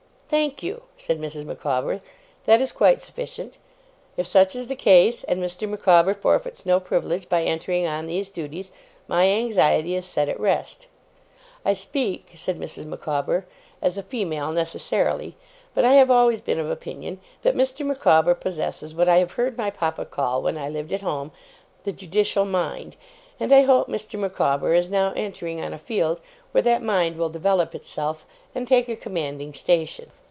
[0.33, 1.43] 'Thank you,' said Mrs.
[1.43, 1.99] Micawber.
[2.45, 3.57] 'That is quite sufficient.
[4.15, 5.67] If such is the case, and Mr.
[5.67, 8.71] Micawber forfeits no privilege by entering on these duties,
[9.09, 10.87] my anxiety is set at rest.
[11.65, 12.85] I speak,' said Mrs.
[12.85, 13.45] Micawber,
[13.81, 15.35] 'as a female, necessarily;
[15.75, 17.85] but I have always been of opinion that Mr.
[17.85, 21.31] Micawber possesses what I have heard my papa call, when I lived at home,
[21.83, 22.95] the judicial mind;
[23.37, 24.17] and I hope Mr.
[24.17, 26.21] Micawber is now entering on a field
[26.53, 28.25] where that mind will develop itself,
[28.55, 30.09] and take a commanding station.